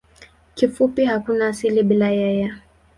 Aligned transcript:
Kifupi 0.55 1.05
hakuna 1.05 1.47
asili 1.47 1.83
bila 1.83 2.09
yeye. 2.09 2.53